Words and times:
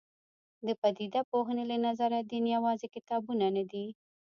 د 0.65 0.67
پدیده 0.81 1.21
پوهنې 1.31 1.63
له 1.71 1.77
نظره 1.87 2.19
دین 2.29 2.45
یوازې 2.55 2.87
کتابونه 2.95 3.45
نه 3.55 3.63
دي. 3.71 3.85